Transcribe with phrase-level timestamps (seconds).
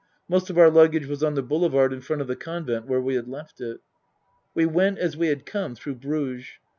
[0.27, 3.13] (Most of our luggage was on the Boulevard in front of the Convent where we
[3.13, 3.81] had left it.)
[4.55, 6.47] We went, as we had come, through Bruges.